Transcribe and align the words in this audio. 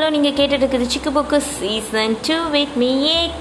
Hello 0.00 0.12
நீங்கள் 0.14 0.34
கேட்டுட்டு 0.36 0.64
இருக்குது 0.64 0.86
Chikku 0.92 1.10
Bukku 1.14 1.38
season 1.56 2.14
two 2.26 2.36
with 2.52 2.76
me 2.82 2.88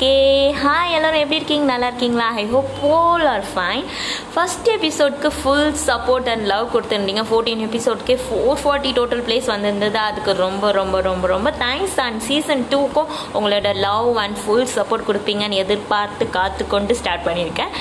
K 0.01 0.15
hi 0.63 0.93
எல்லோரும் 0.95 1.21
எப்படி 1.21 1.37
இருக்கீங்க? 1.39 1.65
நல்லா 1.71 1.87
இருக்கீங்களா? 1.91 2.25
I 2.41 2.43
hope 2.53 2.71
all 2.95 3.23
are 3.33 3.45
fine 3.51 3.85
first 4.33 4.67
எபிசோட்க்கு 4.73 5.29
full 5.37 5.71
support 5.85 6.27
and 6.31 6.45
love 6.51 6.65
கொடுத்துருந்தீங்க. 6.73 7.23
ஃபோர்டீன் 7.29 7.61
எபிசோட்க்கே 7.67 8.15
ஃபோர் 8.25 8.59
ஃபார்ட்டி 8.63 8.91
டோட்டல் 8.97 9.23
பிளேஸ் 9.27 9.47
வந்திருந்தது. 9.53 9.99
அதுக்கு 10.07 10.33
ரொம்ப 10.41 10.71
ரொம்ப 10.79 11.01
ரொம்ப 11.07 11.27
ரொம்ப 11.33 11.53
தேங்க்ஸ் 11.63 11.97
அண்ட் 12.07 12.19
சீசன் 12.27 12.65
டூக்கும் 12.73 13.13
உங்களோட 13.37 13.71
லவ் 13.87 14.09
அண்ட் 14.23 14.37
ஃபுல் 14.41 14.67
சப்போர்ட் 14.75 15.07
கொடுப்பீங்கன்னு 15.11 15.61
எதிர்பார்த்து 15.63 16.27
காத்து 16.35 16.67
கொண்டு 16.75 16.99
ஸ்டார்ட் 17.03 17.25
பண்ணியிருக்கேன். 17.29 17.73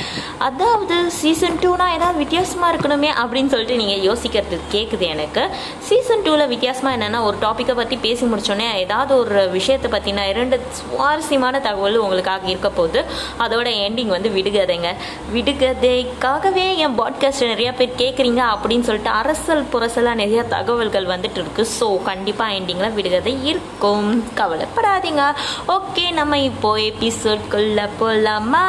அதாவது 0.48 0.98
சீசன் 1.20 1.60
டூனா 1.64 1.88
ஏதாவது 1.96 2.18
வித்தியாசமாக 2.24 2.72
இருக்கணுமே 2.74 3.12
அப்படின்னு 3.24 3.52
சொல்லிட்டு 3.56 3.80
நீங்கள் 3.82 4.04
யோசிக்கிறது 4.08 4.60
கேட்குது 4.76 5.08
எனக்கு. 5.16 5.44
சீசன் 5.90 6.24
டூவில் 6.28 6.52
வித்தியாசமாக 6.54 6.96
என்னென்னா 6.98 7.22
ஒரு 7.30 7.38
டாப்பிக்கை 7.48 7.76
பற்றி 7.82 7.98
பேசி 8.08 8.24
முடிச்சோடனே 8.30 8.66
ஏதாவது 8.78 9.12
ஒரு 9.18 9.48
விஷயத்தை 9.48 9.88
பற்றின 9.90 10.28
இரண்டு 10.28 10.56
சுவாரஸ்யமான 10.70 11.60
தகவல் 11.60 11.96
உங்களுக்காக 11.96 12.48
இருக்க 12.48 12.70
போகுது. 12.70 13.04
அதோட 13.38 13.68
எண்டிங் 13.86 14.14
வந்து 14.16 14.28
விடுகதைங்க. 14.28 14.90
விடுகதைக்காகவே 15.34 16.66
என் 16.76 16.98
பாட்காஸ்ட் 16.98 17.48
நிறையா 17.52 17.72
பேர் 17.76 17.98
கேட்குறீங்க 17.98 18.42
அப்படின்னு 18.54 18.86
சொல்லிட்டு 18.88 19.10
அரசல் 19.10 19.64
புரசலாக 19.72 20.20
நிறையா 20.22 20.44
தகவல்கள் 20.48 21.06
வந்துட்டு 21.06 21.40
இருக்கு. 21.42 21.66
ஸோ 21.80 22.02
கண்டிப்பாக 22.02 22.52
எண்டிங்கில் 22.52 22.96
விடுகதை 22.98 23.34
இருக்கும். 23.46 24.24
கவலைப்படாதீங்க. 24.36 25.24
ஓகே 25.68 26.06
நம்ம 26.12 26.38
இப்போ 26.38 26.76
எபிசோட்குள்ளே 26.76 27.88
போகலாமா 27.98 28.64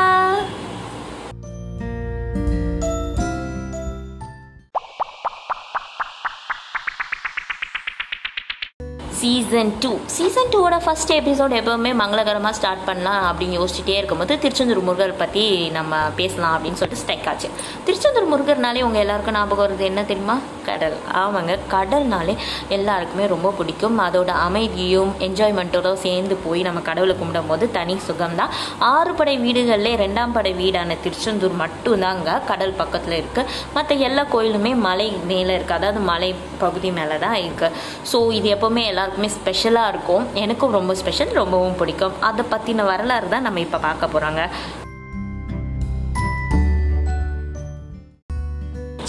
சீசன் 9.49 9.71
டூ 9.83 9.89
சீசன் 10.15 10.49
டூவோட 10.53 10.75
ஃபஸ்ட் 10.85 11.11
எபிசோட் 11.17 11.53
எப்போவுமே 11.59 11.91
மங்களகரமாக 12.01 12.55
ஸ்டார்ட் 12.57 12.83
பண்ணலாம் 12.87 13.21
அப்படின்னு 13.29 13.55
யோசிச்சுட்டே 13.59 13.95
இருக்கும்போது 13.99 14.33
திருச்செந்தூர் 14.43 14.81
முருகர் 14.87 15.13
பற்றி 15.21 15.43
நம்ம 15.77 16.01
பேசலாம் 16.19 16.53
அப்படின்னு 16.55 16.79
சொல்லிட்டு 16.81 17.01
ஸ்ட்ரைக் 17.01 17.27
ஆச்சு. 17.31 17.47
திருச்செந்தூர் 17.85 18.27
முருகர்னாலே 18.31 18.81
உங்கள் 18.87 19.03
எல்லாருக்கும் 19.03 19.37
ஞாபகம் 19.37 19.63
வருது 19.65 19.85
என்ன 19.89 20.01
தெரியுமா? 20.11 20.35
கடல். 20.67 20.97
ஆமாங்க 21.21 21.53
கடல்னாலே 21.73 22.35
எல்லாருக்குமே 22.77 23.25
ரொம்ப 23.33 23.51
பிடிக்கும். 23.59 23.97
அதோட 24.07 24.33
அமைதியும் 24.47 25.13
என்ஜாய்மெண்ட்டோட 25.27 25.93
சேர்ந்து 26.05 26.37
போய் 26.45 26.61
நம்ம 26.67 26.83
கடவுளை 26.89 27.15
கும்பிடும் 27.21 27.49
போது 27.53 27.71
தனி 27.79 27.95
சுகம்தான். 28.09 28.53
ஆறு 28.91 29.13
படை 29.21 29.35
வீடுகளில் 29.45 29.99
ரெண்டாம் 30.03 30.35
படை 30.37 30.53
வீடான 30.61 30.99
திருச்செந்தூர் 31.05 31.57
மட்டும்தாங்க 31.63 32.37
கடல் 32.51 32.77
பக்கத்தில் 32.83 33.17
இருக்குது 33.21 33.49
மற்ற 33.77 33.99
எல்லா 34.09 34.25
கோயிலுமே 34.35 34.73
மலை 34.87 35.09
மேலே 35.33 35.51
இருக்குது 35.57 35.79
அதாவது 35.79 36.03
மலை 36.13 36.31
பகுதி 36.63 36.91
மேலே 36.99 37.17
தான் 37.25 37.37
இருக்குது 37.43 37.75
ஸோ 38.13 38.17
இது 38.39 38.47
எப்போவுமே 38.55 38.85
எல்லாருக்குமே 38.93 39.31
ஸ்பெஷலாக 39.39 39.91
இருக்கும். 39.93 40.25
எனக்கும் 40.43 40.75
ரொம்ப 40.79 40.93
ஸ்பெஷல் 41.01 41.33
ரொம்பவும் 41.41 41.79
பிடிக்கும். 41.81 42.17
அதை 42.29 42.45
பற்றின 42.53 42.85
வரலாறு 42.91 43.33
தான் 43.35 43.47
நம்ம 43.47 43.61
இப்போ 43.67 43.79
பார்க்க 43.87 44.13
போகிறாங்க 44.15 44.43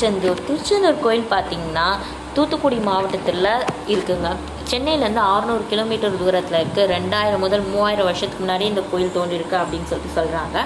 திருச்செந்தூர் 0.00 0.44
திருச்செந்தூர் 0.46 1.02
கோயில் 1.04 1.30
பார்த்தீங்கன்னா 1.32 1.88
தூத்துக்குடி 2.34 2.78
மாவட்டத்தில் 2.88 3.48
இருக்குங்க. 3.94 4.28
சென்னையிலேருந்து 4.70 5.22
அறுநூறு 5.34 5.64
கிலோமீட்டர் 5.70 6.18
தூரத்தில் 6.20 6.58
இருக்குது 6.58 6.90
ரெண்டாயிரம் 6.92 7.42
முதல் 7.44 7.64
மூவாயிரம் 7.70 8.06
வருஷத்துக்கு 8.08 8.42
முன்னாடி 8.42 8.64
இந்த 8.72 8.82
கோயில் 8.90 9.14
தோன்றிருக்கு 9.16 9.56
அப்படின்னு 9.60 9.88
சொல்லிட்டு 9.90 10.16
சொல்கிறாங்க 10.18 10.56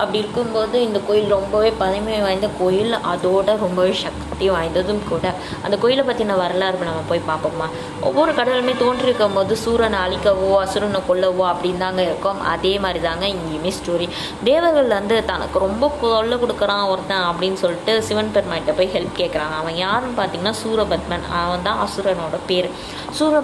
அப்படி 0.00 0.18
இருக்கும்போது 0.22 0.76
இந்த 0.86 0.98
கோயில் 1.06 1.28
ரொம்பவே 1.34 1.70
பழமை 1.82 2.16
வாய்ந்த 2.24 2.48
கோயில். 2.58 2.94
அதோட 3.12 3.54
ரொம்பவே 3.62 3.92
சக்தி 4.02 4.46
வாய்ந்ததும் 4.54 5.00
கூட. 5.10 5.26
அந்த 5.66 5.76
கோயிலை 5.82 6.04
பற்றின 6.08 6.36
வரலாறு 6.42 6.88
நம்ம 6.88 7.04
போய் 7.10 7.22
பார்ப்போமா? 7.30 7.68
ஒவ்வொரு 8.08 8.32
கடலுமே 8.38 8.74
தோன்றிருக்கும் 8.82 9.36
போது 9.38 9.56
சூரனை 9.64 10.00
அழிக்கவோ 10.06 10.50
அசுரனை 10.64 11.00
கொல்லவோ 11.08 11.46
அப்படின்னு 11.52 11.82
தாங்க 11.84 12.02
இருக்கும். 12.08 12.42
அதே 12.52 12.74
மாதிரி 12.86 13.02
தாங்க 13.08 13.24
இங்கேயுமே 13.34 13.72
ஸ்டோரி 13.78 14.08
தேவர்கள் 14.50 14.92
வந்து 14.98 15.18
தனக்கு 15.32 15.64
ரொம்ப 15.66 15.90
கொல்ல 16.02 16.40
கொடுக்குறான் 16.44 16.84
ஒருத்தன் 16.92 17.26
அப்படின்னு 17.30 17.60
சொல்லிட்டு 17.64 17.94
சிவன் 18.10 18.32
பெருமாட்ட 18.36 18.76
போய் 18.80 18.92
ஹெல்ப் 18.96 19.18
கேட்குறாங்க 19.22 19.56
அவன் 19.62 19.80
யாருன்னு 19.84 20.20
பார்த்தீங்கன்னா 20.20 20.54
சூரபத்மன். 20.62 21.26
அவன் 21.42 21.66
தான் 21.70 21.82
அசுரனோட 21.86 22.38
பேர். 22.52 22.70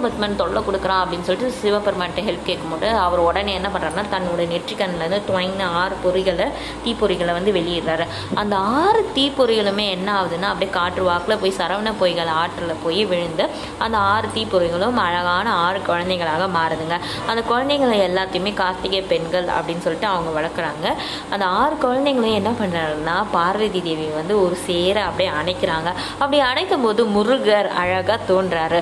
சூரபத்மன் 0.03 0.39
தொல்லை 0.39 0.61
கொடுக்குறான் 0.67 1.01
அப்படின்னு 1.01 1.25
சொல்லிட்டு 1.27 1.57
சிவபெருமான்கிட்ட 1.59 2.21
ஹெல்ப் 2.27 2.47
கேட்கும்போது 2.47 2.87
அவர் 3.03 3.21
உடனே 3.27 3.51
என்ன 3.59 3.67
பண்ணுறாருன்னா 3.73 4.03
தன்னோட 4.13 4.41
நெற்றிக்கண்ணிலேருந்து 4.53 5.19
துவங்கின 5.27 5.67
ஆறு 5.81 5.95
பொறிகளை 6.05 6.47
தீப்பொறிகளை 6.85 7.33
வந்து 7.37 7.51
வெளியிடுறாரு. 7.57 8.05
அந்த 8.41 8.55
ஆறு 8.79 9.01
தீப்பொறிகளுமே 9.17 9.85
என்ன 9.95 10.09
ஆகுதுன்னா 10.17 10.49
அப்படியே 10.51 10.71
காற்று 10.77 11.03
வாக்கில் 11.09 11.39
போய் 11.43 11.55
சரவண 11.59 11.93
பொய்கள் 12.01 12.31
ஆற்றில் 12.41 12.81
போய் 12.83 13.01
விழுந்து 13.11 13.45
அந்த 13.85 13.95
ஆறு 14.13 14.29
தீப்பொறிகளும் 14.35 14.99
அழகான 15.05 15.47
ஆறு 15.67 15.81
குழந்தைகளாக 15.89 16.49
மாறுதுங்க. 16.57 16.97
அந்த 17.31 17.43
குழந்தைங்களை 17.51 17.99
எல்லாத்தையுமே 18.09 18.53
கார்த்திகை 18.61 19.01
பெண்கள் 19.13 19.49
அப்படின்னு 19.57 19.85
சொல்லிட்டு 19.87 20.09
அவங்க 20.13 20.31
வளர்க்குறாங்க. 20.39 20.87
அந்த 21.33 21.45
ஆறு 21.61 21.77
குழந்தைங்களையும் 21.85 22.39
என்ன 22.41 22.53
பண்ணுறாருன்னா 22.61 23.17
பார்வதி 23.37 23.83
தேவி 23.89 24.09
வந்து 24.19 24.35
ஒரு 24.43 24.57
சேர 24.67 24.97
அப்படியே 25.09 25.31
அணைக்கிறாங்க. 25.39 25.89
அப்படி 26.21 26.39
அணைக்கும் 26.51 26.87
போது 26.87 27.01
முருகர் 27.17 27.71
அழகாக 27.83 28.19
தோன்றாரு. 28.31 28.81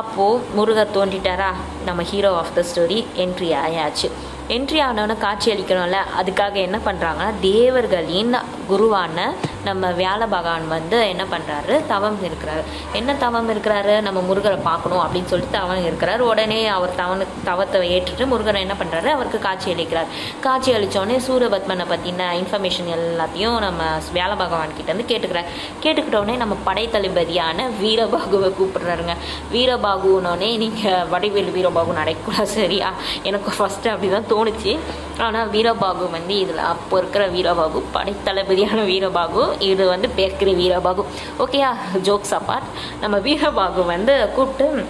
அப்போது 0.00 0.44
முருகர் 0.56 0.94
தோன்றிட்டாரா? 0.94 1.48
நம்ம 1.84 2.02
hero 2.10 2.30
of 2.36 2.52
the 2.54 2.62
story 2.68 2.98
entry 3.24 3.48
ஆயாச்சு. 3.64 4.08
என்ட்ரி 4.54 4.78
ஆனவொன்னே 4.86 5.16
காட்சி 5.18 5.48
அளிக்கணும்ல 5.52 5.98
அதுக்காக 6.20 6.54
என்ன 6.66 6.78
பண்ணுறாங்கன்னா 6.86 7.28
தேவர்களின் 7.40 8.32
குருவான 8.70 9.18
நம்ம 9.64 9.90
வியாழ 9.90 10.20
பகவான் 10.34 10.68
வந்து 10.68 11.08
என்ன 11.08 11.24
பண்ணுறாரு 11.32 11.86
தவம் 11.86 12.18
இருக்கிறாரு. 12.28 12.62
என்ன 12.92 13.14
தவம் 13.14 13.50
இருக்கிறாரு? 13.54 14.00
நம்ம 14.00 14.20
முருகரை 14.28 14.58
பார்க்கணும் 14.62 15.02
அப்படின்னு 15.04 15.30
சொல்லிட்டு 15.32 15.58
தவம் 15.58 15.84
இருக்கிறார். 15.84 16.20
உடனே 16.20 16.66
அவர் 16.66 16.94
தவனு 17.00 17.26
தவத்தை 17.48 17.80
ஏற்றுட்டு 17.94 18.26
முருகரை 18.32 18.60
என்ன 18.66 18.76
பண்ணுறாரு 18.80 19.08
அவருக்கு 19.16 19.38
காட்சி 19.38 19.72
அளிக்கிறார். 19.72 20.08
காட்சி 20.40 20.72
அளித்தோடனே 20.72 21.18
சூரபத்மனை 21.28 21.86
பற்றின 21.92 22.28
இன்ஃபர்மேஷன் 22.40 22.90
எல்லாத்தையும் 22.98 23.58
நம்ம 23.58 23.82
வியாழ 24.12 24.32
பகவான் 24.36 24.76
கிட்டேருந்து 24.78 25.08
கேட்டுக்கிறார். 25.12 25.50
கேட்டுக்கிட்டோடனே 25.84 26.36
நம்ம 26.36 26.56
படைத்தளபதியான 26.66 27.68
வீரபாகுவை 27.82 28.50
கூப்பிடுறாருங்க. 28.58 29.16
வீரபாகுனோடனே 29.52 30.50
நீங்கள் 30.64 31.06
வடிவேல் 31.14 31.54
வீரபாகு 31.58 31.98
நடக்கூடாது 32.00 32.52
சரியா? 32.58 32.92
எனக்கு 33.22 33.50
ஃபஸ்ட்டு 33.58 33.92
அப்படி 33.94 34.10
தான் 34.16 34.30
தோணுச்சு. 34.34 34.74
ஆனால் 35.18 35.50
வீரபாகு 35.50 36.10
வந்து 36.10 36.38
இதில் 36.38 36.58
அப்போ 36.58 36.98
இருக்கிற 36.98 37.24
வீரபாகு 37.28 37.80
படைத்தளபதியான 37.96 38.80
வீரபாகு 38.92 39.42
இது 39.58 39.86
வந்து 39.88 40.08
பேர்க்கிற 40.16 40.50
வீரபாகு. 40.60 41.04
ஓகேயா 41.38 41.70
ஜோக்ஸ் 42.02 42.34
அப்பார்ட் 42.34 42.68
நம்ம 43.00 43.18
வீரபாகு 43.18 43.86
வந்து 43.86 44.28
கூப்பிட்டு 44.34 44.86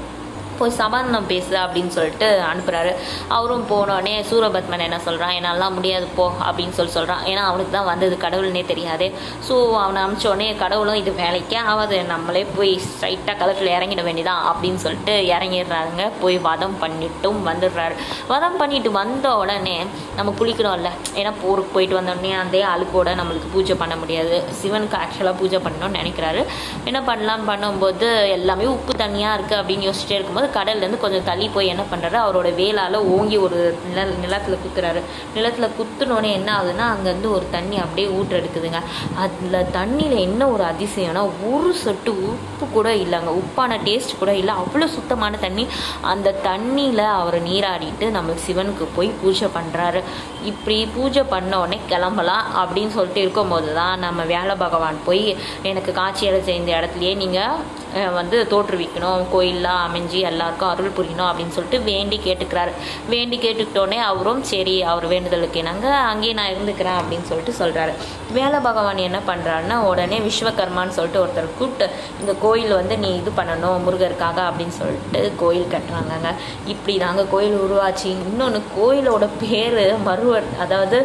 போய் 0.62 0.78
சமாதானம் 0.82 1.30
பேசு 1.32 1.54
அப்படின்னு 1.64 1.92
சொல்லிட்டு 1.98 2.30
அனுப்புகிறாரு 2.50 2.94
அவரும் 3.36 3.66
போனோடனே 3.72 4.14
சூரபத்மன் 4.30 4.86
என்ன 4.88 5.00
சொல்கிறான் 5.08 5.34
என்னால் 5.38 5.74
முடியாது 5.78 6.06
போ 6.18 6.26
அப்படின்னு 6.46 6.76
சொல்லி 6.78 6.92
சொல்கிறான் 6.96 7.22
ஏன்னா 7.30 7.42
அவனுக்கு 7.50 7.72
தான் 7.76 7.88
வந்தது 7.90 8.14
கடவுள்னே 8.24 8.62
தெரியாது. 8.70 9.06
ஸோ 9.46 9.54
அவனை 9.82 9.98
அனுப்பிச்சோடனே 10.02 10.48
கடவுளும் 10.62 10.98
இது 11.00 11.10
வேலைக்கு 11.20 11.56
ஆகாது. 11.72 11.96
நம்மளே 12.12 12.42
போய் 12.56 12.72
ஸ்ட்ரைட்டாக 12.86 13.36
களத்தில் 13.40 13.70
இறங்கிட 13.76 14.02
வேண்டியதான் 14.06 14.42
அப்படின்னு 14.50 14.80
சொல்லிட்டு 14.84 15.14
இறங்கிடுறாருங்க. 15.34 16.04
போய் 16.22 16.36
வதம் 16.48 16.76
பண்ணிட்டும் 16.82 17.40
வந்துடுறாரு. 17.48 17.94
வதம் 18.32 18.58
பண்ணிட்டு 18.60 18.92
வந்த 19.00 19.26
உடனே 19.42 19.76
நம்ம 20.18 20.34
குளிக்கணும்ல 20.40 20.90
ஏன்னா 21.20 21.32
போருக்கு 21.42 21.74
போயிட்டு 21.76 21.98
வந்தோடனே 21.98 22.32
அதே 22.42 22.62
அழுக்கோட 22.72 23.10
நம்மளுக்கு 23.20 23.50
பூஜை 23.54 23.76
பண்ண 23.82 23.96
முடியாது. 24.02 24.36
சிவனுக்கு 24.60 24.98
ஆக்சுவலாக 25.02 25.36
பூஜை 25.42 25.60
பண்ணணும்னு 25.66 26.00
நினைக்கிறாரு. 26.00 26.42
என்ன 26.90 27.00
பண்ணலாம்னு 27.10 27.48
பண்ணும்போது 27.50 28.08
எல்லாமே 28.36 28.68
உப்பு 28.76 28.92
தண்ணியாக 29.04 29.36
இருக்குது 29.38 29.60
அப்படின்னு 29.60 29.88
யோசிச்சுட்டே 29.88 30.16
இருக்கும்போது 30.18 30.50
கடல்லேருந்து 30.56 31.02
கொஞ்சம் 31.04 31.26
தள்ளி 31.30 31.48
போய் 31.54 31.70
என்ன 31.72 31.84
பண்ணுறாரு 31.92 32.18
அவரோட 32.24 32.48
வேலால் 32.60 32.98
ஓங்கி 33.16 33.36
ஒரு 33.46 33.58
நில 33.88 34.04
நிலத்தில் 34.24 34.62
குத்துறாரு. 34.64 35.00
நிலத்தில் 35.36 35.74
குத்துனோடனே 35.78 36.30
என்ன 36.38 36.50
ஆகுதுன்னா 36.58 36.86
அங்கேருந்து 36.94 37.30
ஒரு 37.36 37.46
தண்ணி 37.56 37.76
அப்படியே 37.84 38.08
ஊற்றெடுக்குதுங்க. 38.18 38.80
அதில் 39.24 39.68
தண்ணியில் 39.78 40.16
என்ன 40.26 40.48
ஒரு 40.54 40.64
அதிசயம்னா 40.72 41.24
ஒரு 41.52 41.72
சொட்டு 41.84 42.14
உப்பு 42.30 42.66
கூட 42.76 42.88
இல்லைங்க. 43.04 43.32
உப்பான 43.42 43.78
டேஸ்ட் 43.88 44.18
கூட 44.22 44.34
இல்லை. 44.42 44.54
அவ்வளோ 44.62 44.88
சுத்தமான 44.96 45.38
தண்ணி. 45.46 45.66
அந்த 46.12 46.34
தண்ணியில் 46.48 47.04
அவர் 47.20 47.38
நீராடிட்டு 47.48 48.08
நம்ம 48.18 48.38
சிவனுக்கு 48.46 48.86
போய் 48.96 49.10
பூஜை 49.22 49.48
பண்ணுறாரு 49.58 50.02
இப்படி 50.50 50.76
பூஜை 50.94 51.22
பண்ண 51.34 51.52
உடனே 51.62 51.78
கிளம்பலாம் 51.90 52.46
அப்படின்னு 52.60 52.94
சொல்லிட்டு 52.96 53.20
இருக்கும்போது 53.24 53.68
தான் 53.80 54.02
நம்ம 54.06 54.22
வேலை 54.34 54.54
பகவான் 54.62 54.98
போய் 55.04 55.24
எனக்கு 55.70 55.90
காட்சி 56.00 56.30
சேர்ந்த 56.48 56.70
இடத்துலையே 56.78 57.12
நீங்கள் 57.22 58.10
வந்து 58.16 58.36
தோற்றுவிக்கணும். 58.50 59.22
கோயிலெலாம் 59.32 59.82
அமைஞ்சு 59.86 60.20
எல்லாம் 60.28 60.41
எல்லாருக்கும் 60.42 60.70
அருள் 60.72 60.96
புரியணும் 60.96 61.28
அப்படின்னு 61.30 61.54
சொல்லிட்டு 61.56 61.78
வேண்டி 61.90 62.16
கேட்டுக்கிறாரு. 62.24 62.72
வேண்டி 63.12 63.36
கேட்டுக்கிட்டோன்னே 63.42 63.98
அவரும் 64.10 64.42
சரி 64.52 64.74
அவர் 64.92 65.04
வேண்டுதலுக்கு 65.12 65.60
என்னங்க 65.62 65.88
அங்கேயே 66.10 66.34
நான் 66.38 66.52
இருந்துக்கிறேன் 66.54 66.98
அப்படின்னு 67.00 67.26
சொல்லிட்டு 67.30 67.52
சொல்கிறாரு 67.60 67.92
வேலை 68.36 68.58
பகவான் 68.66 69.00
என்ன 69.08 69.18
பண்ணுறாருன்னா 69.28 69.76
உடனே 69.90 70.18
விஸ்வகர்மான்னு 70.26 70.96
சொல்லிட்டு 70.96 71.20
ஒருத்தர் 71.22 71.48
கூப்பிட்டு 71.58 71.86
இந்த 72.20 72.32
கோயில் 72.44 72.72
வந்து 72.78 72.94
நீ 73.04 73.10
இது 73.20 73.30
பண்ணணும் 73.38 73.84
முருகருக்காக 73.86 74.38
அப்படின்னு 74.48 74.74
சொல்லிட்டு 74.80 75.20
கோயில் 75.42 75.72
கட்டுறாங்கங்க. 75.74 76.30
இப்படி 76.72 76.94
தாங்க 77.04 77.24
கோயில் 77.34 77.56
உருவாச்சு. 77.66 78.08
இன்னொன்று 78.30 78.62
கோயிலோட 78.78 79.24
பேர் 79.42 79.78
மருவ 80.08 80.30
அதாவது 80.64 80.98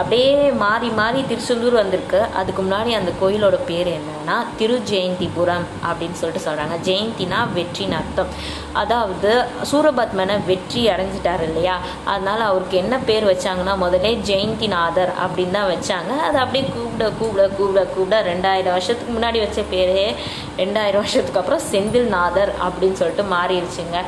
அப்படியே 0.00 0.30
மாறி 0.64 0.88
மாறி 1.00 1.22
திருச்செந்தூர் 1.30 1.80
வந்திருக்கு. 1.82 2.20
அதுக்கு 2.40 2.60
முன்னாடி 2.66 2.92
அந்த 3.00 3.12
கோயிலோட 3.22 3.58
பேர் 3.70 3.90
என்னன்னா 3.98 4.36
திரு 4.58 4.76
ஜெயந்திபுரம் 4.90 5.66
அப்படின்னு 5.88 6.18
சொல்லிட்டு 6.20 6.46
சொல்கிறாங்க 6.46 6.76
ஜெயந்தினா 6.88 7.40
வெற்றின்னு 7.56 7.96
அர்த்தம். 8.00 8.30
அதாவது 8.82 9.30
சூரபத்மனை 9.70 10.36
வெற்றி 10.50 10.82
அடைஞ்சிட்டார் 10.92 11.42
இல்லையா? 11.48 11.76
அதனால 12.12 12.40
அவருக்கு 12.50 12.76
என்ன 12.82 12.94
பேர் 13.08 13.26
வச்சாங்கன்னா 13.32 13.74
முதலே 13.84 14.12
ஜெயந்திநாதர் 14.30 15.12
அப்படின்னு 15.24 15.56
தான் 15.58 15.70
வச்சாங்க. 15.74 16.12
அது 16.28 16.38
அப்படியே 16.44 16.64
கூப்பிட 16.74 17.04
கூப்பிட 17.20 17.44
கூப்பிட 17.58 17.84
கூப்பிட 17.94 18.18
ரெண்டாயிரம் 18.30 18.76
வருஷத்துக்கு 18.76 19.14
முன்னாடி 19.16 19.40
வச்ச 19.44 19.60
பேரே 19.74 20.06
ரெண்டாயிரம் 20.62 21.02
வருஷத்துக்கு 21.04 21.40
அப்புறம் 21.42 21.64
செந்தில்நாதர் 21.72 22.52
அப்படின்னு 22.66 22.98
சொல்லிட்டு 23.02 23.26
மாறிடுச்சுங்க. 23.36 24.00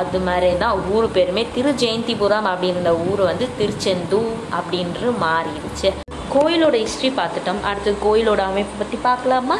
அது 0.00 0.20
மாதிரி 0.28 0.50
தான் 0.64 0.80
ஊர் 0.94 1.08
பேருமே 1.18 1.44
திரு 1.56 1.72
ஜெயந்திபுரம் 1.84 2.50
அப்படின்ற 2.52 2.92
ஊர் 3.10 3.22
வந்து 3.30 3.48
திருச்செந்தூர் 3.60 4.32
அப்படின்று 4.60 5.10
மாறிடுச்சு. 5.26 5.90
கோயிலோட 6.34 6.76
ஹிஸ்ட்ரி 6.82 7.08
பார்த்துட்டோம். 7.16 7.62
அடுத்து 7.70 7.90
கோயிலோட 8.04 8.42
அமைப்பு 8.50 8.74
பற்றி 8.78 8.98
பார்க்கலாமா? 9.02 9.56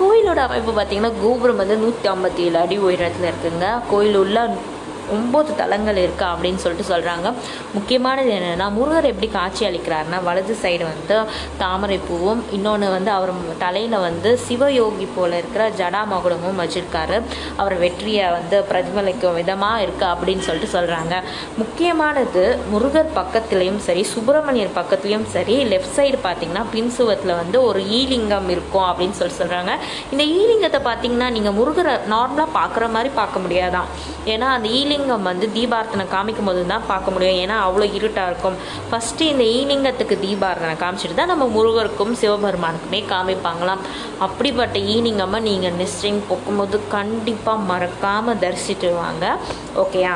கோயிலோட 0.00 0.40
அமைப்பு 0.48 0.72
பார்த்தீங்கன்னா 0.78 1.12
கோபுரம் 1.22 1.60
வந்து 1.62 1.76
நூற்றி 1.76 2.08
ஐம்பத்தி 2.08 2.42
ஏழு 2.46 2.58
அடி 2.64 2.78
உயரத்தில் 2.78 3.30
இருக்குங்க. 3.30 3.66
கோயில் 3.90 4.16
உள்ள 4.16 4.38
ஒம்பது 5.16 5.50
தலங்கள் 5.56 5.96
இருக்கா 5.96 6.26
அப்படின்னு 6.34 6.62
சொல்லிட்டு 6.64 6.90
சொல்கிறாங்க 6.92 7.28
முக்கியமானது 7.74 8.30
என்னென்னா 8.38 8.66
முருகர் 8.78 9.10
எப்படி 9.12 9.28
காட்சி 9.38 9.64
அளிக்கிறாருன்னா 9.66 10.18
வலது 10.28 10.56
சைடு 10.62 10.84
வந்து 10.92 11.16
தாமரை 11.58 11.98
பூவும் 12.08 12.42
இன்னொன்று 12.56 12.90
வந்து 12.90 13.10
அவர் 13.10 13.32
தலையில் 13.58 13.98
வந்து 13.98 14.38
சிவயோகி 14.48 15.06
போல் 15.14 15.36
இருக்கிற 15.40 15.62
ஜடா 15.70 16.02
மகுடமும் 16.12 16.60
வச்சுருக்காரு. 16.62 17.16
அவர் 17.56 17.74
வெற்றியை 17.78 18.26
வந்து 18.30 18.56
பிரதிபலிக்கும் 18.70 19.34
விதமாக 19.34 19.82
இருக்குது 19.82 20.10
அப்படின்னு 20.12 20.44
சொல்லிட்டு 20.46 20.72
சொல்கிறாங்க 20.76 21.14
முக்கியமானது 21.56 22.44
முருகர் 22.72 23.10
பக்கத்துலேயும் 23.18 23.80
சரி 23.86 24.02
சுப்பிரமணியர் 24.12 24.76
பக்கத்துலேயும் 24.78 25.26
சரி 25.34 25.56
லெஃப்ட் 25.64 25.94
சைடு 25.96 26.18
பார்த்தீங்கன்னா 26.26 26.64
பின்சுவத்தில் 26.74 27.34
வந்து 27.42 27.58
ஒரு 27.62 27.80
ஈலிங்கம் 27.98 28.48
இருக்கும் 28.48 28.86
அப்படின்னு 28.90 29.18
சொல்லி 29.20 29.34
சொல்கிறாங்க 29.40 29.72
இந்த 30.12 30.22
ஈலிங்கத்தை 30.38 30.80
பார்த்தீங்கன்னா 30.88 31.30
நீங்கள் 31.30 31.56
முருகரை 31.58 31.94
நார்மலாக 32.14 32.48
பார்க்குற 32.58 32.90
மாதிரி 32.90 33.10
பார்க்க 33.14 33.44
முடியாதான். 33.44 33.88
ஏன்னா 34.26 34.48
அந்த 34.56 34.68
ஈலிங் 34.78 34.99
ஈலிங்கம் 35.00 35.28
வந்து 35.28 35.46
தீபார்த்தனை 35.56 36.04
காமிக்கும் 36.14 36.48
போது 36.48 36.62
தான் 36.72 36.86
பார்க்க 36.90 37.14
முடியும். 37.14 37.38
ஏன்னா 37.42 37.56
அவ்வளோ 37.66 37.86
இருட்டாக 37.98 38.30
இருக்கும். 38.30 38.56
ஃபஸ்ட்டு 38.88 39.28
இந்த 39.32 39.44
ஈலிங்கத்துக்கு 39.58 40.16
தீபார்த்தனை 40.24 40.74
காமிச்சிட்டு 40.82 41.16
தான் 41.20 41.32
நம்ம 41.32 41.46
முருகருக்கும் 41.56 42.12
சிவபெருமானுக்குமே 42.22 43.00
காமிப்பாங்களாம். 43.12 43.84
அப்படிப்பட்ட 44.26 44.82
ஈலிங்கம்மை 44.96 45.40
நீங்கள் 45.48 45.78
நெக்ஸ்ட் 45.80 46.04
டைம் 46.06 46.20
போகும்போது 46.32 46.78
கண்டிப்பாக 46.96 47.66
மறக்காமல் 47.72 48.42
தரிசிட்டு 48.44 48.90
வாங்க 49.02 49.24
ஓகேயா 49.84 50.14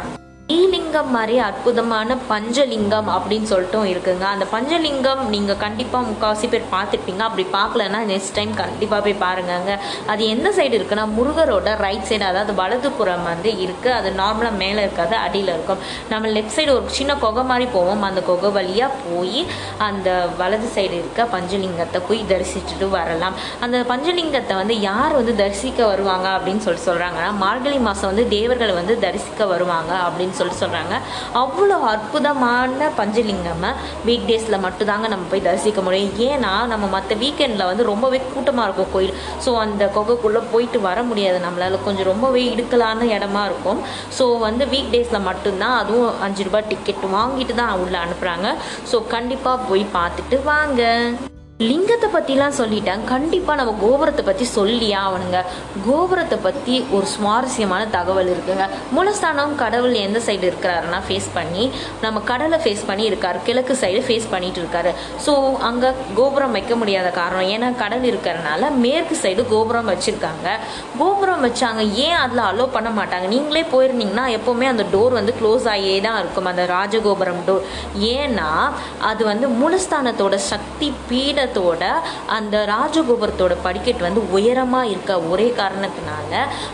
ஸ்ரீலிங்கம் 0.48 1.12
மாதிரி 1.14 1.36
அற்புதமான 1.44 2.14
பஞ்சலிங்கம் 2.30 3.06
அப்படின்னு 3.12 3.46
சொல்லிட்டும் 3.50 3.86
இருக்குங்க. 3.90 4.24
அந்த 4.34 4.46
பஞ்சலிங்கம் 4.54 5.22
நீங்கள் 5.34 5.60
கண்டிப்பாக 5.62 6.04
முக்கால்வாசி 6.08 6.46
பேர் 6.52 6.66
பார்த்துருப்பீங்க. 6.74 7.22
அப்படி 7.28 7.44
பார்க்கலன்னா 7.54 8.00
நெக்ஸ்ட் 8.10 8.34
டைம் 8.38 8.52
கண்டிப்பாக 8.60 9.00
போய் 9.06 9.16
பாருங்கங்க. 9.22 9.74
அது 10.12 10.22
எந்த 10.34 10.48
சைடு 10.56 10.74
இருக்குன்னா 10.78 11.04
முருகரோட 11.18 11.76
ரைட் 11.84 12.04
சைடு 12.10 12.26
அதாவது 12.30 12.54
வலதுபுறம் 12.60 13.24
வந்து 13.30 13.52
இருக்குது 13.64 13.94
அது 14.00 14.10
நார்மலாக 14.20 14.60
மேலே 14.64 14.82
இருக்காது 14.86 15.16
அடியில் 15.26 15.52
இருக்கும். 15.54 15.80
நம்ம 16.12 16.32
லெஃப்ட் 16.36 16.56
சைடு 16.56 16.74
ஒரு 16.76 16.92
சின்ன 16.98 17.16
குகை 17.24 17.44
மாதிரி 17.52 17.68
போவோம். 17.76 18.04
அந்த 18.10 18.22
குகை 18.28 18.50
வழியாக 18.58 19.00
போய் 19.06 19.40
அந்த 19.88 20.10
வலது 20.42 20.70
சைடு 20.76 20.94
இருக்க 21.00 21.28
பஞ்சலிங்கத்தை 21.36 22.02
போய் 22.10 22.22
தரிசிச்சுட்டு 22.34 22.88
வரலாம். 22.98 23.38
அந்த 23.66 23.82
பஞ்சலிங்கத்தை 23.92 24.56
வந்து 24.62 24.78
யார் 24.90 25.18
வந்து 25.20 25.36
தரிசிக்க 25.42 25.80
வருவாங்க 25.94 26.28
அப்படின்னு 26.36 26.66
சொல்லி 26.68 26.84
சொல்கிறாங்கன்னா 26.90 27.32
மார்கழி 27.46 27.80
மாதம் 27.88 28.10
வந்து 28.12 28.28
தேவர்கள் 28.36 28.78
வந்து 28.82 28.96
தரிசிக்க 29.08 29.50
வருவாங்க 29.54 29.92
அப்படின்னு 30.04 30.32
சொல்லி 30.38 30.54
சொல்கிறாங்க 30.62 30.94
அவ்வளோ 31.42 31.78
அற்புதமான 31.92 32.90
பஞ்சலிங்கம்மை 33.00 33.70
வீக் 34.08 34.28
டேஸில் 34.30 34.62
மட்டும்தாங்க 34.66 35.08
நம்ம 35.12 35.26
போய் 35.32 35.44
தரிசிக்க 35.48 35.82
முடியும். 35.86 36.14
ஏன்னா 36.28 36.52
நம்ம 36.72 36.84
மற்ற 36.96 37.16
வீக்கெண்டில் 37.24 37.68
வந்து 37.70 37.88
ரொம்பவே 37.92 38.20
கூட்டமாக 38.32 38.66
இருக்கும் 38.68 38.92
கோயில். 38.94 39.14
ஸோ 39.44 39.52
அந்த 39.64 39.90
கொகைக்குள்ளே 39.98 40.42
போயிட்டு 40.54 40.80
வர 40.88 41.02
முடியாது. 41.10 41.40
நம்மளால் 41.46 41.84
கொஞ்சம் 41.88 42.10
ரொம்பவே 42.12 42.42
இடுக்கலான 42.52 43.10
இடமா 43.16 43.44
இருக்கும். 43.50 43.82
ஸோ 44.18 44.26
வந்து 44.46 44.66
வீக் 44.74 44.92
டேஸில் 44.96 45.26
மட்டும்தான் 45.30 45.76
அதுவும் 45.82 46.10
அஞ்சு 46.28 46.48
ரூபாய் 46.48 46.68
டிக்கெட் 46.72 47.06
வாங்கிட்டு 47.18 47.56
தான் 47.62 47.78
உள்ளே 47.84 48.00
அனுப்புகிறாங்க 48.06 48.50
ஸோ 48.92 48.98
கண்டிப்பாக 49.14 49.68
போய் 49.70 49.86
பார்த்துட்டு 49.98 50.38
வாங்க. 50.52 50.82
லிங்கத்தை 51.62 52.08
பற்றிலாம் 52.12 52.56
சொல்லிட்டேன். 52.58 53.02
கண்டிப்பாக 53.10 53.54
நம்ம 53.58 53.72
கோபுரத்தை 53.82 54.22
பற்றி 54.28 54.44
சொல்லியே 54.54 54.94
ஆகணுங்க 55.00 55.40
கோபுரத்தை 55.84 56.36
பற்றி 56.46 56.76
ஒரு 56.96 57.06
சுவாரஸ்யமான 57.12 57.82
தகவல் 57.92 58.30
இருக்குங்க. 58.32 58.64
மூலஸ்தானம் 58.96 59.54
கடவுள் 59.60 59.94
எந்த 60.06 60.20
சைடு 60.28 60.44
இருக்கிறாருன்னா 60.50 60.98
ஃபேஸ் 61.08 61.28
பண்ணி 61.36 61.64
நம்ம 62.04 62.22
கடலை 62.30 62.58
ஃபேஸ் 62.64 62.82
பண்ணி 62.88 63.04
இருக்காரு. 63.10 63.38
கிழக்கு 63.48 63.76
சைடு 63.82 64.00
ஃபேஸ் 64.08 64.26
பண்ணிட்டு 64.32 64.60
இருக்காரு. 64.62 64.92
ஸோ 65.26 65.34
அங்கே 65.68 65.90
கோபுரம் 66.18 66.56
வைக்க 66.58 66.76
முடியாத 66.80 67.12
காரணம் 67.20 67.50
ஏன்னா 67.56 67.68
கடல் 67.84 68.08
இருக்கிறனால 68.10 68.72
மேற்கு 68.84 69.18
சைடு 69.22 69.44
கோபுரம் 69.54 69.92
வச்சுருக்காங்க. 69.92 70.56
கோபுரம் 71.02 71.46
வச்சாங்க 71.46 71.84
ஏன் 72.08 72.18
அதில் 72.24 72.44
அலோவ் 72.48 72.74
பண்ண 72.78 72.92
மாட்டாங்க? 72.98 73.28
நீங்களே 73.36 73.64
போயிருந்தீங்கன்னா 73.76 74.26
எப்போவுமே 74.38 74.68
அந்த 74.72 74.86
டோர் 74.96 75.18
வந்து 75.20 75.36
க்ளோஸ் 75.42 75.70
ஆகியே 75.76 75.96
தான் 76.08 76.20
இருக்கும். 76.24 76.50
அந்த 76.54 76.66
ராஜகோபுரம் 76.74 77.42
டோர் 77.50 77.64
ஏன்னா 78.12 78.50
அது 79.12 79.22
வந்து 79.32 79.46
மூலஸ்தானத்தோட 79.62 80.36
சக்தி 80.50 80.90
பீட 81.08 81.40
கோபுரத்தோட 81.44 81.84
அந்த 82.36 82.56
ராஜகோபுரத்தோட 82.72 83.54
படிக்கட்டு 83.64 84.02
வந்து 84.06 84.22
உயரமாக 84.36 84.90
இருக்க 84.92 85.12
ஒரே 85.32 85.48
காரணத்தினால 85.60 86.32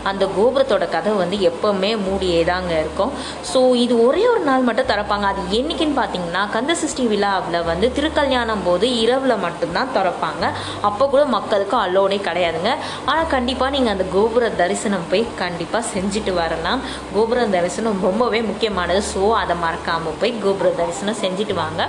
அந்த 0.09 0.23
கோபுரத்தோட 0.37 0.85
கதவு 0.95 1.17
வந்து 1.23 1.37
எப்பவுமே 1.49 1.91
மூடியே 2.05 2.39
தாங்க 2.51 2.73
இருக்கும். 2.83 3.11
ஸோ 3.51 3.59
இது 3.83 3.93
ஒரே 4.07 4.23
ஒரு 4.33 4.43
நாள் 4.49 4.67
மட்டும் 4.67 4.89
திறப்பாங்க. 4.91 5.25
அது 5.31 5.41
என்னைக்குன்னு 5.59 5.97
பார்த்தீங்கன்னா 5.99 6.43
கந்த 6.55 6.75
சஷ்டி 6.81 7.05
விழாவில் 7.13 7.59
வந்து 7.71 7.89
திருக்கல்யாணம் 7.97 8.63
போது 8.67 8.85
இரவில் 9.03 9.35
மட்டும்தான் 9.45 9.91
திறப்பாங்க. 9.97 10.43
அப்போ 10.89 11.03
கூட 11.13 11.23
மக்களுக்கு 11.37 11.77
அலோனே 11.85 12.19
கிடையாதுங்க. 12.29 12.73
ஆனால் 13.11 13.29
கண்டிப்பாக 13.35 13.71
நீங்கள் 13.75 13.93
அந்த 13.95 14.07
கோபுர 14.15 14.49
தரிசனம் 14.61 15.07
போய் 15.11 15.25
கண்டிப்பாக 15.43 15.83
செஞ்சுட்டு 15.93 16.33
வரலாம். 16.41 16.81
கோபுர 17.15 17.45
தரிசனம் 17.57 18.01
ரொம்பவே 18.07 18.41
முக்கியமானது. 18.51 19.03
ஸோ 19.13 19.23
அதை 19.41 19.57
மறக்காமல் 19.65 20.17
போய் 20.23 20.35
கோபுர 20.45 20.69
தரிசனம் 20.81 21.21
செஞ்சுட்டு 21.23 21.55
வாங்க. 21.63 21.81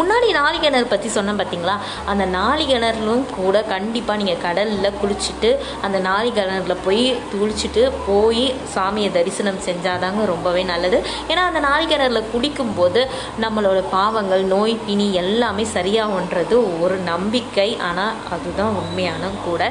முன்னாடி 0.00 0.28
நாளிகனர் 0.40 0.92
பற்றி 0.94 1.08
சொன்னேன் 1.18 1.38
பார்த்தீங்களா 1.40 1.76
அந்த 2.10 2.24
நாளிகணர்லும் 2.38 3.24
கூட 3.38 3.56
கண்டிப்பாக 3.72 4.18
நீங்கள் 4.20 4.42
கடலில் 4.46 4.96
குளிச்சுட்டு 5.00 5.50
அந்த 5.86 5.98
நாளிகணரில் 6.08 6.82
போய் 6.84 7.04
குளிச்சுட்டு 7.32 7.82
போய் 8.08 8.44
சாமியை 8.74 9.10
தரிசனம் 9.16 9.60
செஞ்சாதாங்க 9.68 10.24
ரொம்பவே 10.32 10.62
நல்லது. 10.72 10.98
ஏன்னா 11.30 11.42
அந்த 11.50 11.60
நாளிகிணறில் 11.68 12.28
குடிக்கும்போது 12.32 13.02
நம்மளோட 13.44 13.80
பாவங்கள் 13.96 14.44
நோய் 14.54 14.74
பிணி 14.86 15.06
எல்லாமே 15.22 15.66
சரியாகுன்றது 15.76 16.56
ஒரு 16.84 16.96
நம்பிக்கை. 17.10 17.68
ஆனால் 17.88 18.16
அதுதான் 18.36 18.76
உண்மையான 18.82 19.32
கூட. 19.46 19.62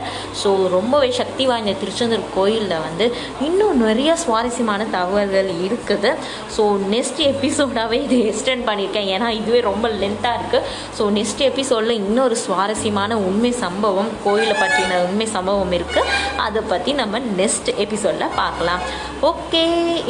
ஸோ 0.42 0.50
ரொம்பவே 0.78 1.10
சக்தி 1.20 1.46
வாய்ந்த 1.52 1.74
திருச்செந்தூர் 1.82 2.26
கோயிலில் 2.38 2.84
வந்து 2.88 3.06
இன்னும் 3.48 3.84
நிறைய 3.86 4.12
சுவாரஸ்யமான 4.24 4.88
தகவல்கள் 4.98 5.52
இருக்குது. 5.68 6.12
ஸோ 6.56 6.64
நெக்ஸ்ட் 6.96 7.22
எபிசோடாகவே 7.32 8.00
இது 8.08 8.18
எக்ஸ்டெண்ட் 8.32 8.68
பண்ணியிருக்கேன். 8.70 9.10
ஏன்னா 9.16 9.28
இதுவே 9.40 9.62
ரொம்ப 9.70 9.88
லென்த்தாக 10.02 10.40
இருக்குது 10.40 10.66
ஸோ 10.98 11.04
நெக்ஸ்ட் 11.18 11.44
எபிசோடில் 11.50 12.00
இன்னொரு 12.02 12.36
சுவாரஸ்யமான 12.50 13.18
உண்மை 13.30 13.52
சம்பவம் 13.64 14.12
கோயிலை 14.26 14.56
பற்றின 14.62 15.00
உண்மை 15.08 15.28
சம்பவம் 15.36 15.74
இருக்குது 15.78 16.14
அதை 16.46 16.62
பற்றி 16.72 16.92
நம்ம 17.02 17.20
நெக்ஸ்ட் 17.40 17.70
எபிசோடில் 17.84 18.36
பார்க்கலாம். 18.42 18.84
ஓகே 19.30 19.64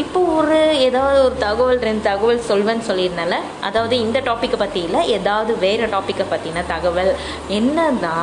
இப்போ 0.03 0.19
ஒரு 0.37 0.57
ஏதாவது 0.87 1.19
ஒரு 1.27 1.35
தகவல் 1.45 1.79
ரெண்டு 1.87 2.03
தகவல் 2.09 2.41
சொல்வேன்னு 2.49 2.87
சொல்லியிருந்தால 2.89 3.37
அதாவது 3.67 3.95
இந்த 4.05 4.17
டாப்பிக்கை 4.29 4.57
பற்றி 4.63 4.81
இல்லை 4.87 5.01
ஏதாவது 5.17 5.51
வேறு 5.65 5.85
டாப்பிக்கை 5.95 6.25
பற்றின 6.33 6.63
தகவல். 6.73 7.11
என்னன்னா 7.59 8.15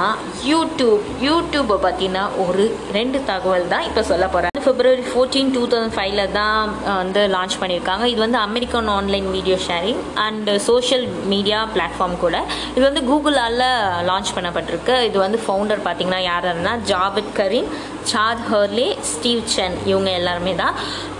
யூடியூப் 0.51 1.07
யூடியூப்பை 1.29 1.79
பற்றின 1.87 2.23
ஒரு 2.45 2.67
ரெண்டு 2.99 3.21
தகவல் 3.33 3.71
தான் 3.73 3.87
இப்போ 3.89 4.05
சொல்ல 4.13 4.27
போகிறேன் 4.35 4.53
பிப்ரவரி 4.69 5.05
ஃபோர்டீன் 5.11 5.51
டூ 5.57 5.63
தௌசண்ட் 5.73 5.97
ஃபைவ்ல 5.97 6.23
தான் 6.39 6.71
வந்து 7.01 7.21
லான்ச் 7.35 7.59
பண்ணியிருக்காங்க. 7.61 8.05
இது 8.13 8.21
வந்து 8.27 8.41
American 8.47 8.89
online 8.97 9.29
video 9.37 9.57
sharing 9.67 10.01
and 10.25 10.49
social 10.69 11.07
media 11.33 11.59
platform 11.75 12.17
கூட. 12.25 12.37
இது 12.77 12.85
வந்து 12.89 13.03
கூகுளால் 13.11 13.65
லான்ச் 14.09 14.35
பண்ணப்பட்டிருக்கு. 14.37 14.95
இது 15.09 15.19
வந்து 15.19 15.41
ஃபவுண்டர் 15.47 15.85
பார்த்தீங்கன்னா 15.87 16.21
யாருன்னா 16.31 16.73
Jawed 16.93 17.33
Karim 17.41 17.69
Chad 18.13 18.43
Hurley 18.53 18.89
Steve 19.13 19.43
Chen 19.45 19.77
இவங்க 19.85 20.11
எல்லாருமே 20.11 20.55
தான். 20.55 20.75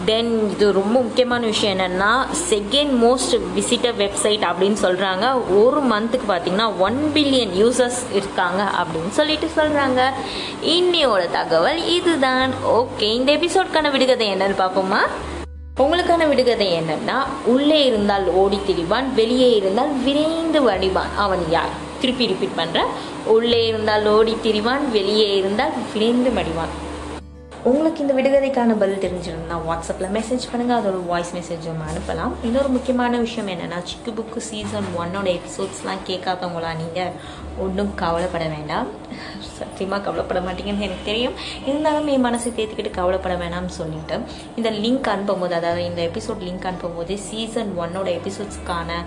தென் 0.05 0.51
இது 0.51 0.73
ரொம்ப 0.73 0.97
முக்கியமான 1.01 1.47
விஷயம் 1.47 1.79
என்னென்னா 1.79 2.11
செகண்ட் 2.51 2.93
மோஸ்ட் 3.05 3.35
விசிட்டர் 3.57 3.97
வெப்சைட் 4.03 4.45
அப்படின்னு 4.51 4.79
சொல்கிறாங்க 4.83 5.25
ஒரு 5.63 5.81
மந்த்துக்கு 5.93 6.27
பார்த்தீங்கன்னா 6.29 6.69
ஒன் 6.79 7.11
பில்லியன் 7.15 7.55
யூசர்ஸ் 7.63 8.01
இருக்காங்க 8.13 8.63
அப்படின்னு 8.81 9.11
சொல்லிட்டு 9.11 9.49
சொல்கிறாங்க 9.57 10.03
இன்னையோட 10.77 11.31
தகவல் 11.31 11.81
இதுதான். 11.97 12.53
ஓகே 12.81 13.09
இந்த 13.19 13.33
எபிசோட்கான 13.33 13.91
விடுகதை 13.91 14.29
என்னன்னு 14.35 14.61
பார்ப்போமா? 14.63 15.01
உங்களுக்கான 15.81 16.29
விடுகதை 16.29 16.69
என்னன்னா 16.81 17.17
உள்ளே 17.45 17.85
இருந்தால் 17.87 18.29
ஓடி 18.43 18.61
திரிவான் 18.69 19.09
வெளியே 19.15 19.51
இருந்தால் 19.57 19.93
விரைந்து 20.05 20.61
வடிவான். 20.71 21.13
அவன் 21.17 21.45
யார்? 21.51 21.75
திருப்பி 22.01 22.31
ரிப்பீட் 22.33 22.59
பண்ணுறேன் 22.61 22.91
உள்ளே 23.37 23.67
இருந்தால் 23.67 24.07
ஓடி 24.17 24.37
திரிவான் 24.43 24.85
வெளியே 24.91 25.29
இருந்தால் 25.37 25.77
விரைந்து 25.93 26.31
மடிவான். 26.31 26.75
உங்களுக்கு 27.69 28.03
இந்த 28.05 28.15
விடுகதைக்கான 28.17 28.75
பதில் 28.81 29.01
தெரிஞ்சிருந்தா 29.05 29.57
வாட்ஸ்அப்பில் 29.69 30.13
மெசேஜ் 30.17 30.45
பண்ணுங்கள் 30.51 30.79
அதோட 30.81 30.99
வாய்ஸ் 31.11 31.33
மெசேஜும் 31.37 31.81
அனுப்பலாம். 31.87 32.33
இன்னொரு 32.47 32.69
முக்கியமான 32.75 33.19
விஷயம் 33.25 33.49
என்னென்னா 33.53 33.79
சிக்கு 33.91 34.11
புக்கு 34.19 34.41
சீசன் 34.49 34.87
ஒன்னோட 35.01 35.27
எபிசோட்ஸ்லாம் 35.37 36.03
கேட்காதவங்களா 36.09 36.71
நீங்கள் 36.83 37.13
ஒன்றும் 37.65 37.91
கவலைப்பட 38.03 38.45
வேண்டாம். 38.55 38.89
சத்தியமாக 39.59 40.01
கவலைப்பட 40.07 40.41
மாட்டீங்கன்னு 40.47 40.87
எனக்கு 40.89 41.09
தெரியும். 41.11 41.37
இருந்தாலும் 41.69 42.11
என் 42.15 42.27
மனசை 42.29 42.51
தேர்த்துக்கிட்டு 42.59 42.93
கவலைப்பட 42.99 43.37
வேணாம்னு 43.43 43.75
சொல்லிட்டு 43.81 44.19
இந்த 44.59 44.71
லிங்க் 44.85 45.11
அனுப்பும்போது 45.15 45.57
அதாவது 45.61 45.83
இந்த 45.91 46.03
எபிசோட் 46.11 46.45
லிங்க் 46.49 46.69
அனுப்பும்போது 46.71 47.17
சீசன் 47.29 47.73
ஒன்னோட 47.85 48.11
எபிசோட்ஸ்க்கான 48.19 49.01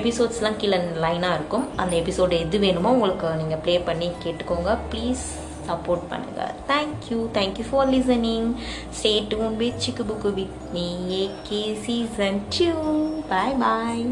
எபிசோட்ஸ்லாம் 0.00 0.60
கீழே 0.62 0.80
லைனாக 1.06 1.38
இருக்கும். 1.40 1.66
அந்த 1.84 1.96
எபிசோடு 2.02 2.36
எது 2.46 2.60
வேணுமோ 2.66 2.92
உங்களுக்கு 2.98 3.34
நீங்கள் 3.42 3.62
ப்ளே 3.66 3.76
பண்ணி 3.90 4.10
கேட்டுக்கோங்க. 4.26 4.78
ப்ளீஸ் 4.92 5.26
சப்போர்ட் 5.68 6.04
பண்ணுங்கள் 6.10 6.54
thank you 6.70 7.18
thank you 7.36 7.66
for 7.70 7.88
listening 7.90 8.48
stay 8.98 9.14
tuned 9.30 9.56
with 9.56 9.82
Chikku 9.84 10.04
Bukku 10.04 10.32
with 10.38 10.60
me 10.74 10.86
A K 11.22 11.64
season 11.86 12.40
two 12.54 12.70
bye 13.28 13.56
bye 13.62 14.04